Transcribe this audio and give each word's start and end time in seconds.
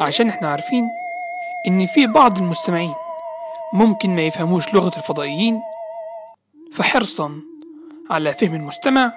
عشان 0.00 0.28
إحنا 0.28 0.48
عارفين 0.48 0.88
إن 1.66 1.86
في 1.86 2.06
بعض 2.06 2.38
المستمعين 2.38 2.94
ممكن 3.72 4.16
ما 4.16 4.22
يفهموش 4.22 4.74
لغة 4.74 4.96
الفضائيين. 4.96 5.60
فحرصا 6.72 7.40
على 8.10 8.32
فهم 8.32 8.54
المستمع 8.54 9.12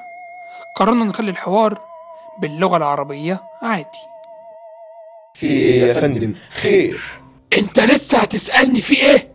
قررنا 0.78 1.06
نخلي 1.06 1.32
الحوار 1.32 1.82
باللغة 2.42 2.78
العربية 2.78 3.42
عادي. 3.62 4.00
في 5.36 5.48
إيه 5.48 5.82
يا 5.82 6.02
فندم؟ 6.02 6.36
خير. 6.62 7.02
أنت 7.58 7.80
لسه 7.80 8.18
هتسألني 8.18 8.82
في 8.82 8.96
إيه؟ 8.96 9.32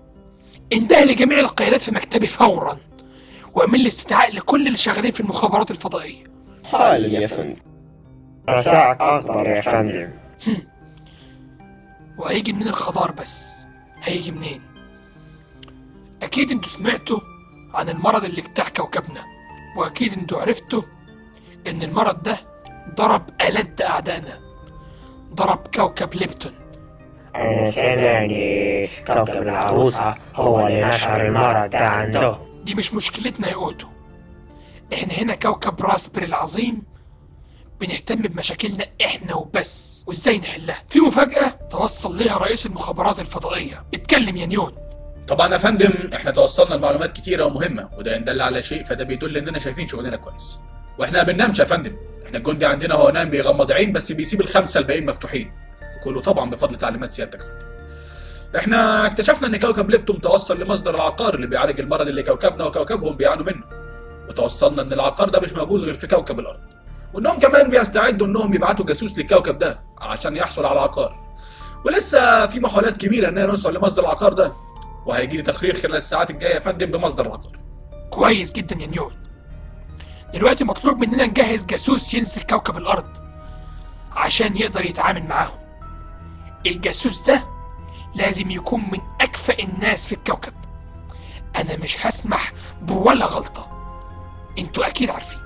انتهي 0.72 1.04
لجميع 1.04 1.38
القيادات 1.38 1.82
في 1.82 1.94
مكتبي 1.94 2.26
فورا 2.26 2.76
وأعمل 3.54 3.80
لي 3.80 3.86
استدعاء 3.86 4.34
لكل 4.34 4.66
اللي 4.66 4.78
شغالين 4.78 5.12
في 5.12 5.20
المخابرات 5.20 5.70
الفضائية. 5.70 6.24
حالا 6.64 7.18
يا 7.18 7.26
فندم. 7.26 7.56
رشاق 8.48 9.02
أخضر 9.02 9.48
يا 9.48 9.60
فندم. 9.60 10.10
وهيجي 12.18 12.52
منين 12.52 12.68
الخضار 12.68 13.12
بس؟ 13.12 13.66
هيجي 14.02 14.32
منين؟ 14.32 14.62
أكيد 16.22 16.50
أنتوا 16.50 16.70
سمعتوا 16.70 17.20
عن 17.74 17.88
المرض 17.88 18.24
اللي 18.24 18.40
اجتاح 18.40 18.68
كوكبنا 18.68 19.22
وأكيد 19.78 20.12
أنتوا 20.12 20.40
عرفتوا 20.40 20.82
إن 21.66 21.82
المرض 21.82 22.22
ده 22.22 22.36
ضرب 22.94 23.22
ألد 23.40 23.82
أعدائنا 23.82 24.40
ضرب 25.34 25.58
كوكب 25.74 26.14
ليبتون. 26.14 26.52
أنا 27.34 27.70
سامع 27.70 28.24
إن 28.24 28.88
كوكب 29.06 29.42
العروسة 29.42 30.14
هو 30.34 30.66
اللي 30.66 30.84
نشر 30.84 31.26
المرض 31.26 31.70
ده 31.70 31.78
عنده 31.88 32.38
دي 32.64 32.74
مش 32.74 32.94
مشكلتنا 32.94 33.48
يا 33.48 33.54
أوتو. 33.54 33.86
إحنا 34.94 35.12
هنا 35.12 35.34
كوكب 35.34 35.82
راسبري 35.82 36.24
العظيم 36.26 36.82
بنهتم 37.80 38.14
بمشاكلنا 38.14 38.86
إحنا 39.04 39.34
وبس. 39.34 40.04
وإزاي 40.06 40.38
نحلها؟ 40.38 40.82
في 40.88 41.00
مفاجأة 41.00 41.58
توصل 41.70 42.16
ليها 42.16 42.38
رئيس 42.38 42.66
المخابرات 42.66 43.20
الفضائية. 43.20 43.84
اتكلم 43.94 44.36
يا 44.36 44.46
نيون 44.46 44.72
طبعا 45.28 45.52
يا 45.52 45.58
فندم 45.58 45.92
إحنا 46.14 46.30
توصلنا 46.30 46.74
لمعلومات 46.74 47.12
كتيرة 47.12 47.44
ومهمة 47.44 47.88
وده 47.98 48.16
ان 48.16 48.24
دل 48.24 48.40
على 48.40 48.62
شيء 48.62 48.84
فده 48.84 49.04
بيدل 49.04 49.36
إننا 49.36 49.58
شايفين 49.58 49.88
شغلنا 49.88 50.16
كويس. 50.16 50.58
وإحنا 50.98 51.18
ما 51.18 51.32
بننامش 51.32 51.58
يا 51.58 51.64
فندم. 51.64 51.96
إحنا 52.26 52.38
الجندي 52.38 52.66
عندنا 52.66 52.94
هو 52.94 53.10
نايم 53.10 53.30
بيغمض 53.30 53.72
عين 53.72 53.92
بس 53.92 54.12
بيسيب 54.12 54.40
الخمسة 54.40 54.80
الباقيين 54.80 55.06
مفتوحين. 55.06 55.52
وكله 56.00 56.20
طبعا 56.20 56.50
بفضل 56.50 56.76
تعليمات 56.76 57.12
سيادتك 57.12 57.40
يا 57.40 57.44
فندم. 57.44 57.66
إحنا 58.58 59.06
اكتشفنا 59.06 59.46
إن 59.48 59.56
كوكب 59.56 59.90
ليبتون 59.90 60.20
توصل 60.20 60.60
لمصدر 60.60 60.94
العقار 60.94 61.34
اللي 61.34 61.46
بيعالج 61.46 61.80
المرض 61.80 62.08
اللي 62.08 62.22
كوكبنا 62.22 62.64
وكوكبهم 62.64 63.16
بيعانوا 63.16 63.44
منه. 63.44 63.64
وتوصلنا 64.28 64.82
إن 64.82 64.92
العقار 64.92 65.28
ده 65.28 65.40
مش 65.40 65.52
موجود 65.52 65.80
غير 65.80 65.94
في 65.94 66.06
كوكب 66.06 66.40
الأرض. 66.40 66.60
وإنهم 67.14 67.38
كمان 67.38 67.70
بيستعدوا 67.70 68.26
إنهم 68.26 68.54
يبعتوا 68.54 68.86
جاسوس 68.86 69.18
للكوكب 69.18 69.58
ده 69.58 69.80
عشان 69.98 70.36
يحصل 70.36 70.64
على 70.64 70.72
العقار 70.74 71.24
ولسه 71.86 72.46
في 72.46 72.60
محاولات 72.60 72.96
كبيرة 72.96 73.28
اننا 73.28 73.46
نوصل 73.46 73.74
لمصدر 73.74 74.02
العقار 74.02 74.32
ده 74.32 74.52
وهيجي 75.06 75.36
لي 75.36 75.42
تقرير 75.42 75.74
خلال 75.74 75.96
الساعات 75.96 76.30
الجاية 76.30 76.54
يا 76.54 76.60
فندم 76.60 76.86
بمصدر 76.90 77.26
العقار. 77.26 77.58
كويس 78.10 78.52
جدا 78.52 78.76
يا 78.82 78.86
نيون 78.86 79.12
دلوقتي 80.34 80.64
مطلوب 80.64 80.98
مننا 80.98 81.26
نجهز 81.26 81.64
جاسوس 81.64 82.14
ينزل 82.14 82.42
كوكب 82.42 82.76
الأرض 82.76 83.16
عشان 84.12 84.56
يقدر 84.56 84.84
يتعامل 84.84 85.22
معاهم. 85.26 85.58
الجاسوس 86.66 87.22
ده 87.26 87.44
لازم 88.14 88.50
يكون 88.50 88.80
من 88.92 89.00
أكفأ 89.20 89.58
الناس 89.62 90.06
في 90.06 90.14
الكوكب. 90.14 90.52
أنا 91.56 91.76
مش 91.76 92.06
هسمح 92.06 92.52
بولا 92.82 93.26
غلطة. 93.26 93.68
أنتوا 94.58 94.86
أكيد 94.86 95.10
عارفين. 95.10 95.43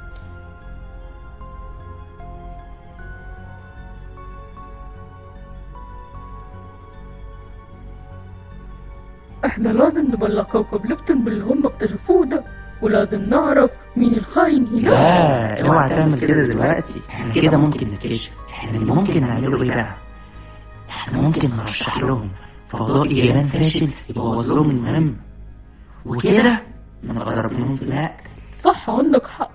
إحنا 9.44 9.68
لازم 9.68 10.02
نبلغ 10.06 10.42
كوكب 10.42 10.86
ليبتون 10.86 11.24
باللي 11.24 11.44
هم 11.44 11.66
اكتشفوه 11.66 12.26
ده 12.26 12.44
ولازم 12.82 13.22
نعرف 13.22 13.76
مين 13.96 14.14
الخاين 14.14 14.66
هناك. 14.66 14.84
لا 14.84 15.66
اوعى 15.68 15.88
تعمل 15.88 16.20
كده 16.20 16.42
دلوقتي. 16.46 17.00
إحنا 17.10 17.32
كده 17.32 17.56
ممكن 17.56 17.88
نكتشف. 17.90 18.32
إحنا 18.50 18.70
اللي 18.78 18.92
ممكن 18.92 19.20
نعمله 19.20 19.62
إيه 19.62 19.68
بقى؟ 19.68 19.94
إحنا 20.88 21.20
ممكن 21.20 21.50
نرشح 21.56 21.98
لهم 21.98 22.30
فضائي 22.64 23.26
يابان 23.26 23.44
فاشل 23.44 23.88
يبوظ 24.10 24.52
لهم 24.52 24.70
المهمة 24.70 25.14
وكده 26.06 26.62
نضرب 27.04 27.52
منهم 27.52 27.74
في 27.74 27.90
مقتل 27.90 28.24
صح 28.56 28.90
عندك 28.90 29.26
حق. 29.26 29.50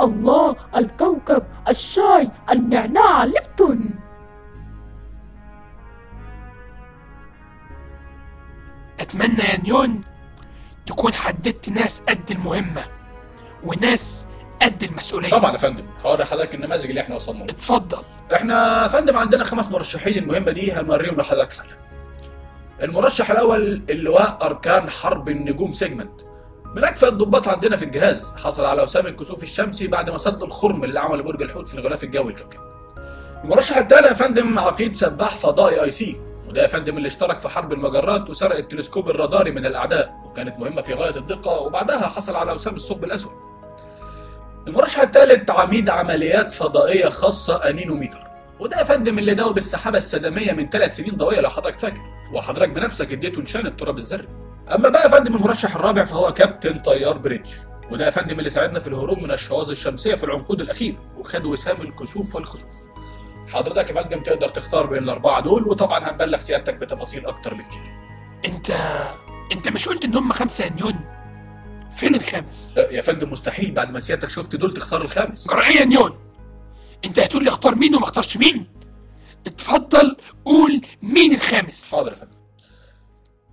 الله 0.00 0.54
الكوكب 0.76 1.42
الشاي 1.68 2.30
النعناع 2.52 3.24
ليبتون 3.24 3.90
أتمنى 9.00 9.42
يا 9.42 9.60
نيون 9.64 10.00
تكون 10.86 11.14
حددت 11.14 11.68
ناس 11.68 12.02
قد 12.08 12.30
المهمة 12.30 12.84
وناس 13.64 14.26
قد 14.62 14.82
المسؤولية. 14.82 15.30
طبعا 15.30 15.52
يا 15.52 15.56
فندم. 15.56 15.84
هوري 16.04 16.24
حضرتك 16.24 16.54
النماذج 16.54 16.88
اللي 16.88 17.00
إحنا 17.00 17.14
وصلنا 17.14 17.38
لها 17.38 17.50
اتفضل. 17.50 18.02
إحنا 18.34 18.82
يا 18.82 18.88
فندم 18.88 19.16
عندنا 19.16 19.44
خمس 19.44 19.68
مرشحين 19.68 20.18
المهمة 20.22 20.50
دي 20.50 20.72
هنوريهم 20.72 21.16
لحضرتك. 21.16 21.52
حالا 21.52 21.76
المرشح 22.82 23.30
الأول 23.30 23.82
اللواء 23.90 24.38
أركان 24.42 24.90
حرب 24.90 25.28
النجوم 25.28 25.72
سيجمنت. 25.72 26.20
من 26.76 26.84
اكفأ 26.84 27.08
الضباط 27.08 27.48
عندنا 27.48 27.76
في 27.76 27.84
الجهاز. 27.84 28.34
حصل 28.36 28.64
على 28.64 28.82
وسام 28.82 29.06
الكسوف 29.06 29.42
الشمسي 29.42 29.86
بعد 29.86 30.10
ما 30.10 30.18
سد 30.18 30.42
الخرم 30.42 30.84
اللي 30.84 31.00
عمله 31.00 31.22
برج 31.22 31.42
الحوت 31.42 31.68
في 31.68 31.74
الغلاف 31.74 32.04
الجوي 32.04 32.32
الكوكب 32.32 32.60
المرشح 33.44 33.76
الثاني 33.76 34.06
يا 34.06 34.12
فندم 34.12 34.58
عقيد 34.58 34.96
سباح 34.96 35.36
فضائي 35.36 35.82
أي 35.82 35.90
سي. 35.90 36.20
وده 36.56 36.62
يا 36.62 36.68
فندم 36.68 36.96
اللي 36.96 37.06
اشترك 37.08 37.40
في 37.40 37.48
حرب 37.48 37.72
المجرات 37.72 38.30
وسرق 38.30 38.56
التلسكوب 38.56 39.10
الراداري 39.10 39.50
من 39.50 39.66
الأعداء 39.66 40.20
وكانت 40.24 40.58
مهمة 40.58 40.82
في 40.82 40.94
غاية 40.94 41.16
الدقة 41.16 41.60
وبعدها 41.60 42.08
حصل 42.08 42.36
على 42.36 42.52
وسام 42.52 42.74
الثقب 42.74 43.04
الأسود. 43.04 43.32
المرشح 44.68 45.00
الثالث 45.00 45.50
عميد 45.50 45.90
عمليات 45.90 46.52
فضائية 46.52 47.08
خاصة 47.08 47.56
أنينوميتر. 47.56 48.26
وده 48.60 48.78
يا 48.78 48.84
فندم 48.84 49.18
اللي 49.18 49.34
داوب 49.34 49.58
السحابة 49.58 49.98
السدمية 49.98 50.52
من 50.52 50.68
ثلاث 50.68 50.96
سنين 50.96 51.16
ضوئية 51.16 51.40
لو 51.40 51.50
حضرتك 51.50 51.78
فاكر. 51.78 52.00
وحضرتك 52.32 52.68
بنفسك 52.68 53.12
اديته 53.12 53.42
نشان 53.42 53.66
التراب 53.66 53.98
الذري. 53.98 54.28
أما 54.74 54.88
بقى 54.88 55.02
يا 55.02 55.08
فندم 55.08 55.36
المرشح 55.36 55.76
الرابع 55.76 56.04
فهو 56.04 56.34
كابتن 56.34 56.78
طيار 56.78 57.18
بريدج. 57.18 57.50
وده 57.90 58.04
يا 58.04 58.10
فندم 58.10 58.38
اللي 58.38 58.50
ساعدنا 58.50 58.80
في 58.80 58.86
الهروب 58.86 59.18
من 59.18 59.30
الشواذ 59.30 59.70
الشمسية 59.70 60.14
في 60.14 60.24
العنقود 60.24 60.60
الأخير 60.60 60.94
وخد 61.16 61.44
وسام 61.44 61.82
الكسوف 61.82 62.34
والخسوف. 62.34 62.70
حضرتك 63.48 63.90
يا 63.90 64.02
فندم 64.02 64.22
تقدر 64.22 64.48
تختار 64.48 64.86
بين 64.86 65.02
الأربعة 65.02 65.40
دول 65.40 65.68
وطبعا 65.68 66.10
هنبلغ 66.10 66.38
سيادتك 66.38 66.74
بتفاصيل 66.74 67.26
أكتر 67.26 67.54
بكتير. 67.54 67.82
أنت 68.44 68.70
أنت 69.52 69.68
مش 69.68 69.88
قلت 69.88 70.04
إن 70.04 70.14
هم 70.14 70.32
خمسة 70.32 70.64
يا 70.64 70.70
نيون 70.70 71.00
فين 71.96 72.14
الخامس؟ 72.14 72.74
يا 72.76 73.02
فندم 73.02 73.30
مستحيل. 73.32 73.70
بعد 73.70 73.90
ما 73.90 74.00
سيادتك 74.00 74.30
شفت 74.30 74.56
دول 74.56 74.74
تختار 74.74 75.02
الخامس. 75.02 75.48
جرأة 75.48 75.68
يا 75.68 75.84
نيون 75.84 76.18
أنت 77.04 77.18
هتقول 77.18 77.44
لي 77.44 77.48
اختار 77.48 77.74
مين 77.74 77.94
وما 77.94 78.04
اختارش 78.04 78.36
مين؟ 78.36 78.66
اتفضل 79.46 80.16
قول 80.44 80.80
مين 81.02 81.34
الخامس. 81.34 81.94
حاضر 81.94 82.10
يا 82.10 82.16
فندم. 82.16 82.36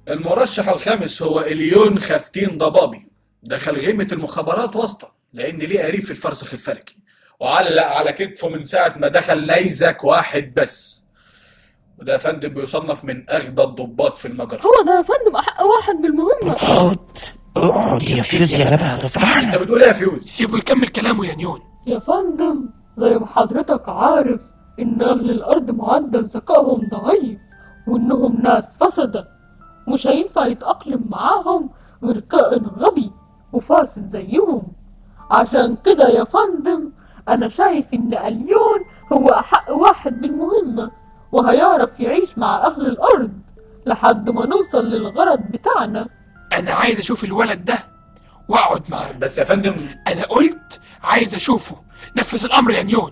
المرشح 0.08 0.70
الخامس 0.70 1.22
هو 1.22 1.40
إليون 1.42 2.00
خفتين 2.00 2.58
ضبابي. 2.58 3.08
دخل 3.44 3.78
غيمة 3.78 4.08
المخابرات 4.12 4.76
واسطة 4.76 5.16
لأن 5.34 5.58
ليه 5.58 5.84
قريب 5.84 6.02
في 6.02 6.12
الفرسخ 6.12 6.54
الفلكي. 6.54 6.98
وعلق 7.44 7.84
على 7.86 8.12
كتفه 8.14 8.50
من 8.50 8.64
ساعة 8.64 8.94
ما 8.98 9.08
دخل 9.08 9.48
نيزك 9.52 10.04
واحد 10.04 10.54
بس. 10.58 11.04
وده 12.00 12.14
يا 12.14 12.18
فندم 12.18 12.50
بيصنف 12.50 13.04
من 13.06 13.30
أغبى 13.30 13.64
الضباط 13.64 14.16
في 14.16 14.28
المجرة. 14.28 14.62
هو 14.62 14.86
ده 14.86 14.98
يا 14.98 15.02
فندم 15.02 15.36
أحق 15.36 15.64
واحد 15.64 15.96
بالمهمة 16.02 16.52
اقعد 16.52 17.00
اقعد 17.58 18.04
يا 18.04 18.22
فيوز 18.22 18.52
يا 18.52 18.58
جدع 18.58 18.94
أنت 18.94 19.06
هتفضحنا 19.06 19.58
بتقول 19.58 19.82
إيه 19.82 19.88
يا 19.88 19.94
فيوز؟ 19.94 20.24
سيبه 20.26 20.58
يكمل 20.58 20.88
كلامه 20.88 21.26
يا 21.26 21.36
نيون. 21.36 21.60
يا 21.88 22.00
فندم 22.00 22.70
زي 22.98 23.18
ما 23.18 23.26
حضرتك 23.26 23.90
عارف 23.90 24.42
إن 24.80 25.02
أهل 25.02 25.30
الأرض 25.32 25.72
معدل 25.72 26.24
ذكائهم 26.24 26.90
ضعيف 26.92 27.42
وإنهم 27.88 28.42
ناس 28.42 28.84
فسدة. 28.84 29.28
مش 29.88 30.08
هينفع 30.08 30.46
يتأقلم 30.46 31.06
معاهم 31.10 31.70
غير 32.04 32.20
كائن 32.20 32.66
غبي 32.66 33.12
وفاسد 33.54 34.06
زيهم. 34.06 34.64
عشان 35.32 35.78
كده 35.86 36.10
يا 36.10 36.24
فندم 36.24 36.92
أنا 37.30 37.48
شايف 37.50 37.94
إن 37.94 38.14
أليون 38.14 38.86
هو 39.14 39.30
أحق 39.30 39.72
واحد 39.72 40.22
بالمهمة 40.22 40.92
وهيعرف 41.32 42.00
يعيش 42.00 42.38
مع 42.38 42.68
أهل 42.68 42.86
الأرض 42.88 43.32
لحد 43.86 44.30
ما 44.30 44.46
نوصل 44.46 44.86
للغرض 44.86 45.40
بتاعنا. 45.40 46.08
أنا 46.54 46.72
عايز 46.72 47.00
أشوف 47.00 47.24
الولد 47.24 47.66
ده 47.66 47.78
وأقعد 48.48 48.84
معاه. 48.90 49.12
بس 49.12 49.38
يا 49.38 49.44
فندم. 49.44 49.76
أنا 50.08 50.24
قلت 50.24 50.82
عايز 51.04 51.36
أشوفه. 51.36 51.76
نفذ 52.18 52.46
الأمر 52.46 52.72
يا 52.72 52.84
نيون 52.84 53.12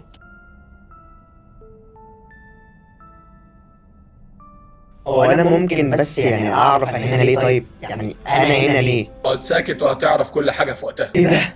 هو 5.07 5.23
أنا 5.23 5.43
ممكن 5.43 5.91
بس 5.91 6.17
يعني 6.17 6.53
أعرف 6.53 6.89
أنا 6.89 6.97
هنا 6.97 7.23
ليه؟ 7.23 7.35
طيب 7.39 7.65
يعني 7.81 8.15
أنا 8.27 8.55
هنا 8.55 8.81
ليه؟ 8.81 9.09
اقعد 9.25 9.41
ساكت 9.41 9.81
وهتعرف 9.81 10.31
كل 10.31 10.51
حاجة 10.51 10.73
في 10.73 10.85
وقتها. 10.85 11.11
إيه 11.15 11.27
ده؟ 11.27 11.53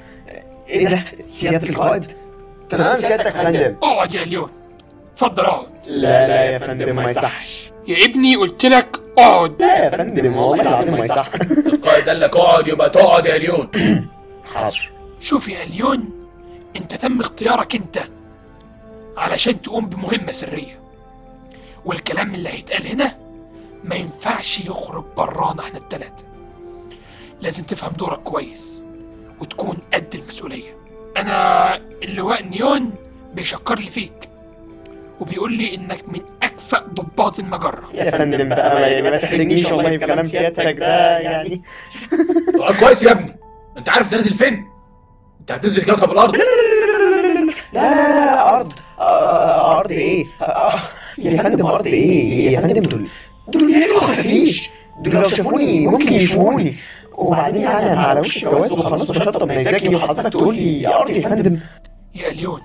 إيه 0.69 0.87
ده؟ 0.87 1.05
سيادة 1.25 1.69
القائد؟ 1.69 2.05
تمام 2.69 2.99
سيادتك 2.99 3.25
يا 3.35 3.43
فندم. 3.43 3.75
أقعد 3.83 4.13
يا 4.13 4.25
ليون. 4.25 4.49
اتفضل 5.11 5.45
أقعد. 5.45 5.67
لا 5.87 6.27
لا 6.27 6.43
يا 6.43 6.59
فندم 6.59 6.95
ما 6.95 7.11
يصحش. 7.11 7.71
يا 7.87 8.05
ابني 8.05 8.35
قلت 8.35 8.65
لك 8.65 8.97
أقعد. 9.17 9.61
لا 9.61 9.77
يا 9.85 9.89
فندم 9.89 10.37
والله 10.37 10.61
العظيم 10.61 10.93
ما 10.93 11.05
يصح 11.05 11.29
القائد 11.67 12.09
قال 12.09 12.19
لك 12.19 12.35
أقعد 12.35 12.67
يبقى 12.67 12.89
تقعد 12.89 13.25
يا 13.25 13.37
ليون. 13.37 13.69
حاضر. 14.53 14.91
شوف 15.19 15.49
يا 15.49 15.63
اليون 15.63 16.27
أنت 16.75 16.95
تم 16.95 17.19
اختيارك 17.19 17.75
أنت 17.75 17.99
علشان 19.17 19.61
تقوم 19.61 19.85
بمهمة 19.85 20.31
سرية. 20.31 20.79
والكلام 21.85 22.35
اللي 22.35 22.49
هيتقال 22.49 22.87
هنا 22.87 23.11
ما 23.83 23.95
ينفعش 23.95 24.59
يخرج 24.59 25.03
برانا 25.17 25.59
إحنا 25.59 25.77
التلاتة. 25.77 26.23
لازم 27.41 27.63
تفهم 27.63 27.91
دورك 27.93 28.19
كويس 28.19 28.85
وتكون 29.41 29.77
قد 29.93 30.15
المسؤولية. 30.15 30.75
أنا 31.17 31.75
اللواء 32.03 32.43
نيون 32.43 32.91
بيشكر 33.33 33.79
لي 33.79 33.89
فيك 33.89 34.11
وبيقول 35.19 35.53
لي 35.53 35.75
انك 35.75 36.09
من 36.09 36.21
اكفأ 36.43 36.79
ضباط 36.93 37.39
المجرة 37.39 37.89
يا 37.93 38.11
فندم 38.11 38.49
بقى 38.49 38.75
ما- 38.75 39.01
ما 39.11 39.17
تحرجنيش 39.17 39.65
والله 39.65 39.89
في 39.89 39.97
كلام 39.97 40.23
سيادتك 40.23 40.75
ده 40.79 41.17
يعني 41.19 41.61
آه، 42.61 42.71
كويس 42.73 43.03
يا 43.03 43.11
ابني 43.11 43.35
انت 43.77 43.89
عارف 43.89 44.05
انت 44.05 44.15
نازل 44.15 44.33
فين 44.33 44.65
انت 45.39 45.51
هتنزل 45.51 45.85
كوكب 45.95 46.11
الأرض 46.11 46.35
لا 46.35 46.41
لا 47.73 47.89
لا 47.95 48.25
لا 48.25 48.49
ارض 48.55 48.73
آه، 48.99 49.79
ارض 49.79 49.91
إيه 49.91 50.25
آه، 50.41 50.79
يا 51.17 51.43
فندم 51.43 51.65
ارض 51.65 51.87
إيه 51.87 52.51
يا 52.53 52.61
فندم 52.61 52.83
دول 52.83 53.07
دول 53.47 53.67
بيعملوا 53.67 53.99
خفافيش 53.99 54.69
دول 54.99 55.13
لو 55.15 55.23
شافوني 55.23 55.87
ممكن 55.87 56.13
يشوفوني 56.13 56.75
وبعدين 57.17 57.61
يعني 57.61 57.91
أنا 57.93 58.01
على 58.01 58.19
وش 58.19 58.37
الجواز 58.37 58.71
وخلاص 58.71 59.01
بشطب 59.11 59.51
نيزاكي 59.51 59.95
وحضرتك 59.95 60.31
تقول 60.33 60.55
لي 60.55 60.81
يا 60.81 61.01
أرض 61.01 61.09
يا 61.09 61.29
فندم. 61.29 61.59
يا 62.15 62.27
اليون 62.31 62.61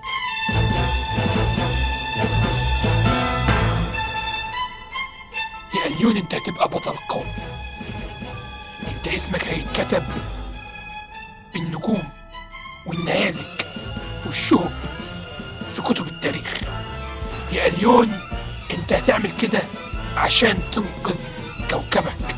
يا 5.74 5.86
اليون 5.96 6.16
أنت 6.16 6.34
هتبقى 6.34 6.68
بطل 6.68 6.92
قومي 7.08 7.32
أنت 8.96 9.08
اسمك 9.08 9.44
هيتكتب 9.48 10.02
بالنجوم 11.54 12.02
والنيازك 12.86 13.66
والشهب 14.26 14.70
في 15.74 15.82
كتب 15.82 16.06
التاريخ. 16.06 16.60
يا 17.52 17.66
اليون 17.66 18.12
أنت 18.78 18.92
هتعمل 18.92 19.30
كده 19.42 19.60
عشان 20.16 20.58
تنقذ 20.72 21.14
كوكبك. 21.70 22.29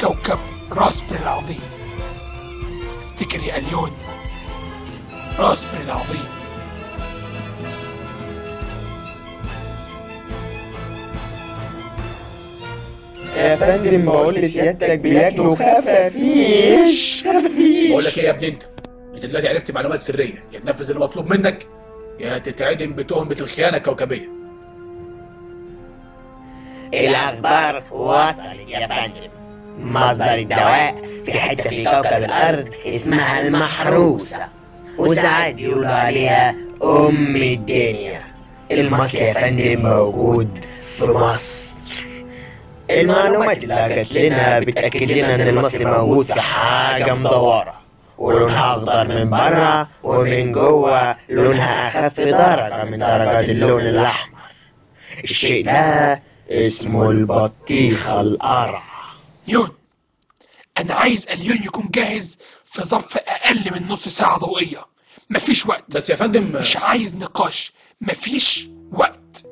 كوكب 0.00 0.38
راسبر 0.72 1.16
العظيم. 1.22 1.60
افتكر 2.98 3.42
يا 3.42 3.58
أليون. 3.58 3.90
راسبر 5.38 5.80
العظيم. 5.84 6.24
يا 13.36 13.56
فندم 13.56 14.04
بقول 14.04 14.34
لسيادتك 14.34 14.98
بياكلوا 14.98 15.54
خفافيش. 15.54 17.24
خفافيش. 17.26 17.90
بقول 17.90 18.04
لك 18.04 18.18
إيه 18.18 18.24
يا 18.24 18.30
ابني 18.30 18.48
أنت؟ 18.48 18.62
أنت 19.14 19.26
دلوقتي 19.26 19.48
عرفت 19.48 19.70
معلومات 19.70 20.00
سرية. 20.00 20.44
يا 20.52 20.58
تنفذ 20.58 20.90
اللي 20.90 21.00
مطلوب 21.00 21.30
منك 21.30 21.66
يا 22.20 22.38
تتعدم 22.38 22.92
بتهمه 22.92 23.36
الخيانه 23.40 23.76
الكوكبيه 23.76 24.28
الأخبار 26.94 27.84
وصلت 27.90 28.68
يا 28.68 28.86
فندم. 28.86 29.37
مصدر 29.78 30.34
الدواء 30.34 30.94
في 31.26 31.32
حتة 31.32 31.70
في 31.70 31.84
كوكب 31.84 32.06
الأرض 32.24 32.68
اسمها 32.86 33.40
المحروسة. 33.40 34.38
وساعات 34.98 35.58
يقولوا 35.58 35.88
عليها 35.90 36.54
أم 36.82 37.36
الدنيا. 37.36 38.20
المصل 38.72 39.18
يا 39.18 39.32
فندم 39.32 39.82
موجود 39.82 40.64
في 40.96 41.04
مصر. 41.04 41.68
المعلومات 42.90 43.64
اللي 43.64 43.88
جات 43.88 44.12
لنا 44.12 44.60
بتأكد 44.60 45.10
لنا 45.12 45.34
إن 45.34 45.40
المصل 45.40 45.84
موجود 45.84 46.26
في 46.26 46.40
حاجة 46.40 47.14
مدورة. 47.14 47.74
ولونها 48.18 48.74
أخضر 48.74 49.08
من 49.08 49.30
بره 49.30 49.88
ومن 50.02 50.52
جوه 50.52 51.16
لونها 51.28 51.88
أخف 51.88 52.20
درجة 52.20 52.84
من 52.84 52.98
درجات 52.98 53.44
اللون 53.44 53.80
الأحمر. 53.80 54.38
الشيء 55.24 55.64
ده 55.64 56.20
اسمه 56.50 57.10
البطيخة 57.10 58.20
القرع 58.20 58.82
نيون 59.48 59.70
أنا 60.78 60.94
عايز 60.94 61.28
أليون 61.28 61.56
يكون 61.56 61.88
جاهز 61.90 62.38
في 62.64 62.82
ظرف 62.82 63.16
أقل 63.16 63.72
من 63.72 63.88
نص 63.88 64.08
ساعة 64.08 64.38
ضوئية. 64.38 64.78
مفيش 65.30 65.66
وقت. 65.66 65.96
بس 65.96 66.10
يا 66.10 66.14
فندم 66.14 66.52
مش 66.60 66.76
عايز 66.76 67.16
نقاش. 67.16 67.72
مفيش 68.00 68.68
وقت. 68.92 69.44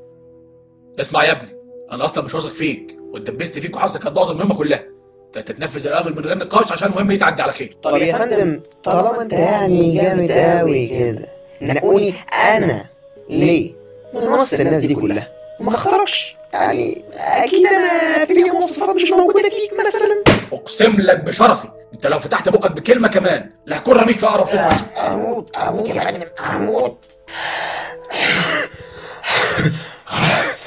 اسمع 1.00 1.24
يا 1.24 1.32
ابني 1.32 1.56
أنا 1.92 2.04
أصلا 2.04 2.24
مش 2.24 2.34
واثق 2.34 2.48
فيك 2.52 2.96
واتدبست 3.00 3.58
فيك 3.58 3.76
وحاسك 3.76 4.06
هتبوظ 4.06 4.30
المهمة 4.30 4.54
كلها. 4.54 4.84
أنت 5.26 5.38
تتنفذ 5.38 5.86
الأمر 5.86 6.12
من 6.12 6.24
غير 6.24 6.38
نقاش 6.38 6.72
عشان 6.72 6.88
المهمه 6.88 7.08
دي 7.08 7.16
تعدي 7.16 7.42
على 7.42 7.52
خير. 7.52 7.76
طب 7.82 7.96
يا 7.96 8.18
فندم 8.18 8.60
طالما 8.84 9.22
أنت 9.22 9.32
يعني 9.32 9.94
جامد 9.94 10.30
قوي 10.32 10.88
كده 10.88 11.28
نقوني 11.62 12.14
أنا 12.32 12.86
ليه؟ 13.30 13.72
من 14.14 14.28
وسط 14.28 14.60
الناس 14.60 14.84
دي 14.84 14.94
كلها. 14.94 15.28
ما 15.60 15.74
اختاركش 15.74 16.36
يعني 16.60 17.04
أكيد 17.14 17.66
أنا 17.66 18.24
في 18.24 18.34
مواصفات 18.44 18.88
مش 18.96 19.10
موجودة 19.10 19.48
فيك 19.48 19.86
مثلا. 19.86 20.22
أقسم 20.52 20.96
لك 21.00 21.20
بشرفي 21.24 21.68
أنت 21.94 22.06
لو 22.06 22.18
فتحت 22.18 22.48
بقك 22.48 22.72
بكلمة 22.72 23.08
كمان 23.08 23.50
لا 23.66 23.78
هكون 23.78 23.96
رميك 23.96 24.18
في 24.18 24.26
أقرب 24.26 24.46
صوت 24.46 24.60
أموت 25.08 25.56
أموت 25.56 25.88
يا 25.88 26.00
فندم 26.04 26.26
أموت 26.54 26.98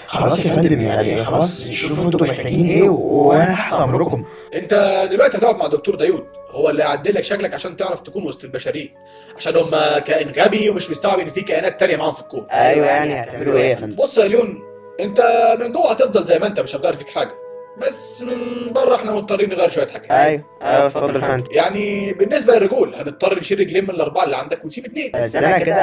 خلاص 0.07 0.45
يا 0.45 0.55
فندم 0.55 0.81
يعني 0.81 1.25
خلاص 1.25 1.61
شوفوا 1.71 2.05
أنتوا 2.05 2.27
محتاجين 2.27 2.67
إيه 2.69 2.89
وأنا 2.89 3.45
تحت 3.45 3.73
أمركم. 3.73 4.25
أنت 4.55 4.73
دلوقتي 5.11 5.37
هتقعد 5.37 5.55
مع 5.55 5.67
دكتور 5.67 5.95
دايود 5.95 6.25
هو 6.51 6.69
اللي 6.69 6.83
هيعدل 6.83 7.15
لك 7.15 7.23
شكلك 7.23 7.53
عشان 7.53 7.77
تعرف 7.77 7.99
تكون 8.01 8.23
وسط 8.27 8.43
البشريين 8.43 8.89
عشان 9.37 9.55
هم 9.55 9.69
كائن 10.05 10.31
غبي 10.37 10.69
ومش 10.69 10.91
مستوعب 10.91 11.19
إن 11.19 11.29
في 11.29 11.41
كائنات 11.41 11.79
تانية 11.79 11.97
معاهم 11.97 12.11
في 12.13 12.21
الكون. 12.21 12.47
أيوه 12.51 12.85
يعني 12.85 13.23
هتعملوا 13.23 13.57
إيه 13.57 13.69
يا 13.69 13.75
فندم؟ 13.75 13.95
بص 13.95 14.17
يا 14.17 14.27
ليون 14.27 14.59
انت 14.99 15.21
من 15.59 15.71
جوه 15.71 15.91
هتفضل 15.91 16.23
زي 16.23 16.39
ما 16.39 16.47
انت 16.47 16.59
مش 16.59 16.75
هتغير 16.75 16.93
فيك 16.93 17.09
حاجة. 17.09 17.31
بس 17.77 18.21
من 18.21 18.73
بره 18.73 18.95
إحنا 18.95 19.11
مضطرين 19.11 19.49
نغير 19.49 19.69
شوية 19.69 19.87
حاجات. 19.87 20.11
أيوه 20.11 20.43
أيوه 20.61 20.85
اتفضل 20.85 21.15
يا 21.15 21.21
فندم. 21.21 21.47
يعني 21.51 22.13
بالنسبة 22.13 22.53
للرجول 22.55 22.95
هنضطر 22.95 23.39
نشيل 23.39 23.59
رجلين 23.59 23.83
من 23.83 23.89
الأربعة 23.89 24.23
اللي 24.23 24.37
عندك 24.37 24.63
ونسيب 24.65 24.85
اتنين. 24.85 25.11
بس 25.13 25.35
أنا 25.35 25.59
كده 25.59 25.75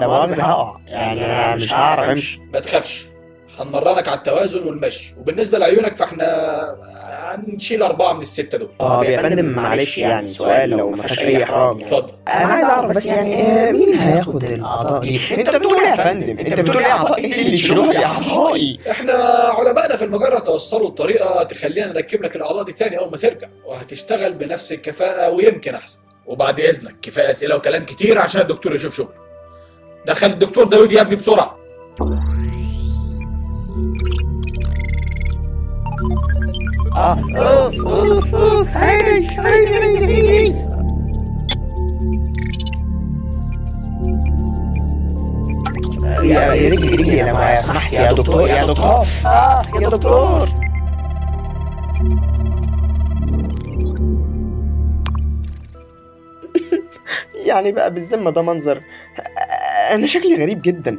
لا 0.00 0.06
مؤاخذة 0.06 0.42
هقع 0.42 0.76
يعني 0.86 1.24
أنا 1.24 1.56
مش 1.56 1.72
هعرف. 1.72 2.08
امشي 2.10 2.40
ما 2.52 2.60
تخافش. 2.60 3.06
هنمرنك 3.60 4.08
على 4.08 4.18
التوازن 4.18 4.62
والمشي. 4.66 5.14
وبالنسبة 5.18 5.58
لعيونك 5.58 5.96
فاحنا 5.96 6.24
هنشيل 7.04 7.82
أربعة 7.82 8.12
من 8.12 8.20
الستة 8.20 8.58
دول. 8.58 8.68
طب 8.78 9.02
يا 9.02 9.22
فندم 9.22 9.44
معلش 9.44 9.98
يعني 9.98 10.28
سؤال 10.28 10.70
لو 10.70 10.90
ما 10.90 11.02
فيهاش 11.02 11.18
أي 11.18 11.44
احراج 11.44 11.76
يعني. 11.76 11.84
اتفضل. 11.84 12.14
أنا 12.28 12.44
عايز 12.46 12.64
أعرف 12.64 12.96
بس 12.96 13.04
يعني 13.04 13.42
آه، 13.42 13.72
مين 13.72 13.94
هياخد 13.94 14.44
الأعضاء 14.44 15.00
دي؟ 15.00 15.20
أنت 15.34 15.50
بتقول 15.50 15.80
إيه 15.80 15.88
يا 15.88 15.96
فندم؟ 15.96 16.38
أنت 16.38 16.60
بتقول 16.60 16.78
إيه 16.78 16.90
أعضاء؟ 16.92 17.18
إيه 17.18 17.34
اللي 17.34 17.52
يشيلوها 17.52 17.92
دي 17.92 18.04
أعضائي. 18.04 18.80
إحنا 18.90 19.12
علمائنا 19.58 19.96
في 19.96 20.04
المجرة 20.04 20.38
توصلوا 20.38 20.88
لطريقه 20.88 21.42
تخلينا 21.42 21.86
نركب 21.86 22.22
لك 22.22 22.36
الأعضاء 22.36 22.64
دي 22.64 22.72
تاني 22.72 22.98
أول 22.98 23.10
ما 23.10 23.16
ترجع 23.16 23.48
وهتشتغل 23.64 24.34
بنفس 24.34 24.72
الكفاءة 24.72 25.30
ويمكن 25.30 25.74
أحسن. 25.74 25.98
وبعد 26.26 26.60
إذنك 26.60 26.94
كفايه 27.02 27.30
أسئلة 27.30 27.56
وكلام 27.56 27.84
كتير 27.84 28.18
عشان 28.18 28.40
الدكتور 28.40 28.74
يشوف 28.74 28.96
شغله. 28.96 29.24
دخل 30.06 30.26
الدكتور 30.26 30.64
داود 30.64 30.92
يا 30.92 31.00
ابني 31.00 31.16
بسرعة. 31.16 31.56
يا 46.22 46.54
يا 46.54 46.68
رجلي 46.70 46.88
رجلي 46.96 47.22
أنا 47.22 47.32
ما 47.32 47.62
سمحت 47.62 47.92
يا 47.92 48.12
دكتور 48.12 48.48
يا 48.48 48.66
دكتور 48.66 49.06
آه 49.26 49.60
يا 49.82 49.88
دكتور 49.88 50.48
يعني 57.34 57.72
بقى 57.72 57.94
بالذمة 57.94 58.30
ده 58.30 58.42
منظر. 58.42 58.82
أنا 59.90 60.06
شكلي 60.06 60.34
غريب 60.42 60.62
جدا. 60.62 60.98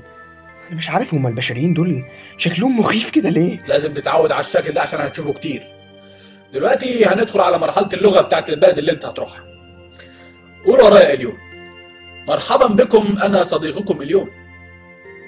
مش 0.71 0.89
عارف 0.89 1.13
هما 1.13 1.29
البشريين 1.29 1.73
دول 1.73 2.03
شكلهم 2.37 2.79
مخيف 2.79 3.09
كده 3.09 3.29
ليه؟ 3.29 3.59
لازم 3.67 3.93
تتعود 3.93 4.31
على 4.31 4.41
الشكل 4.41 4.71
ده 4.71 4.81
عشان 4.81 4.99
هتشوفه 4.99 5.33
كتير. 5.33 5.74
دلوقتي 6.55 7.05
هندخل 7.05 7.39
على 7.41 7.57
مرحلة 7.57 7.89
اللغة 7.93 8.21
بتاعت 8.21 8.49
البلد 8.49 8.77
اللي 8.77 8.91
انت 8.91 9.05
هتروحها. 9.05 9.43
قول 10.65 10.81
ورايا 10.81 11.13
اليوم 11.13 11.37
مرحبا 12.27 12.67
بكم 12.67 13.15
أنا 13.23 13.43
صديقكم 13.43 14.01
اليوم 14.01 14.29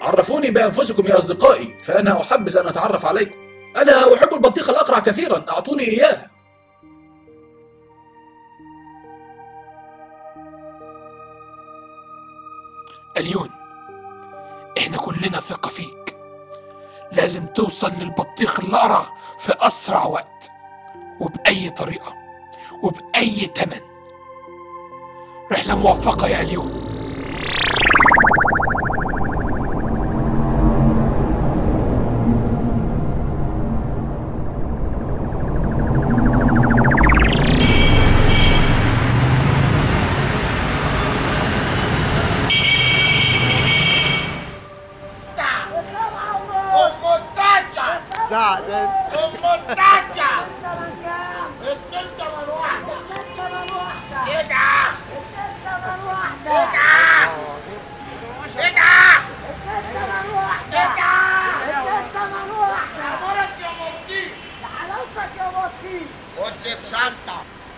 عرفوني 0.01 0.51
بأنفسكم 0.51 1.07
يا 1.07 1.17
أصدقائي 1.17 1.77
فأنا 1.77 2.21
أحبذ 2.21 2.57
أن 2.57 2.67
أتعرف 2.67 3.05
عليكم. 3.05 3.35
أنا 3.77 4.13
أحب 4.15 4.33
البطيخ 4.33 4.69
الأقرع 4.69 4.99
كثيرا 4.99 5.45
أعطوني 5.49 5.83
إياه. 5.83 6.17
إليون 13.17 13.49
إحنا 14.77 14.97
كلنا 14.97 15.39
ثقة 15.39 15.69
فيك. 15.69 16.17
لازم 17.11 17.45
توصل 17.45 17.91
للبطيخ 18.01 18.59
الأقرع 18.59 19.07
في 19.39 19.53
أسرع 19.59 20.05
وقت. 20.05 20.56
وبأي 21.19 21.69
طريقة 21.69 22.15
وبأي 22.83 23.45
تمن. 23.45 23.81
رحلة 25.51 25.75
موفقة 25.75 26.27
يا 26.27 26.41
اليوم. 26.41 26.86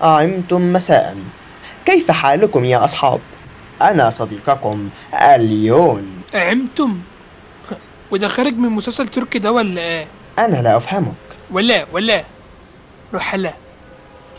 أنتم 0.01 0.73
مساء. 0.73 1.17
كيف 1.85 2.11
حالكم 2.11 2.65
يا 2.65 2.85
أصحاب؟ 2.85 3.19
أنا 3.81 4.09
صديقكم 4.19 4.89
أليون. 5.13 6.21
عمتم 6.33 6.99
وده 8.11 8.27
خارج 8.27 8.57
من 8.57 8.69
مسلسل 8.69 9.07
تركي 9.07 9.39
ده 9.39 9.51
ولا 9.51 9.81
إيه؟ 9.81 10.07
أنا 10.39 10.57
لا 10.61 10.77
أفهمك. 10.77 11.13
ولا 11.51 11.85
ولا. 11.93 12.23
روح 13.13 13.33
هلا. 13.33 13.53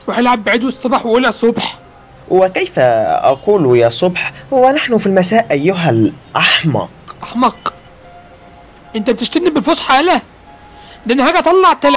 روح 0.08 0.18
العب 0.18 0.44
بعيد 0.44 0.64
الصباح 0.64 1.06
وقولها 1.06 1.30
صبح. 1.30 1.78
وكيف 2.28 2.78
أقول 2.78 3.78
يا 3.78 3.88
صبح؟ 3.90 4.32
ونحن 4.50 4.98
في 4.98 5.06
المساء 5.06 5.46
أيها 5.50 5.90
الأحمق. 5.90 6.88
أحمق. 7.22 7.74
أنت 8.96 9.10
بتشتمني 9.10 9.50
بالفصحى 9.50 9.96
يالا 9.96 10.20
ده 11.06 11.14
أنا 11.14 11.28
هاجي 11.28 11.38
أطلع 11.38 11.72
تل... 11.72 11.92